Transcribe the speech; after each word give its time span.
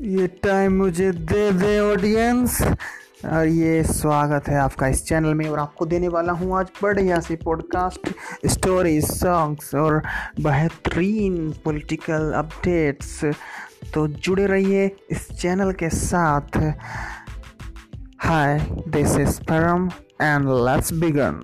ये 0.00 0.26
टाइम 0.26 0.72
मुझे 0.72 1.12
दे 1.12 1.52
दे 1.52 1.80
ऑडियंस 1.80 2.62
और 3.24 3.46
ये 3.46 3.82
स्वागत 3.82 4.48
है 4.48 4.56
आपका 4.56 4.88
इस 4.88 5.04
चैनल 5.04 5.34
में 5.34 5.48
और 5.48 5.58
आपको 5.58 5.86
देने 5.86 6.08
वाला 6.08 6.32
हूँ 6.32 6.58
आज 6.58 6.66
बढ़िया 6.82 7.20
सी 7.20 7.36
पॉडकास्ट 7.36 8.10
स्टोरी 8.46 9.00
सॉन्ग्स 9.00 9.74
और 9.74 10.02
बेहतरीन 10.40 11.54
पॉलिटिकल 11.64 12.32
अपडेट्स 12.32 13.24
तो 13.94 14.08
जुड़े 14.08 14.46
रहिए 14.46 14.96
इस 15.10 15.28
चैनल 15.28 15.72
के 15.72 15.88
साथ। 15.88 16.74
Hi 18.18 18.58
this 18.88 19.16
is 19.16 19.40
Param 19.40 19.90
and 20.22 20.48
let's 20.48 20.92
begin 20.92 21.42